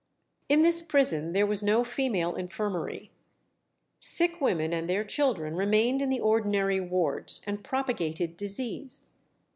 In 0.49 0.63
this 0.63 0.81
prison 0.81 1.31
there 1.31 1.45
was 1.45 1.61
no 1.61 1.83
female 1.83 2.33
infirmary. 2.33 3.11
Sick 3.99 4.41
women 4.41 4.73
and 4.73 4.89
their 4.89 5.03
children 5.03 5.55
remained 5.55 6.01
in 6.01 6.09
the 6.09 6.19
ordinary 6.19 6.79
wards, 6.79 7.39
and 7.45 7.63
propagated 7.63 8.35
disease. 8.35 9.11